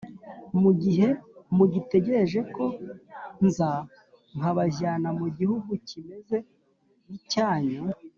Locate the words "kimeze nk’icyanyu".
5.87-7.79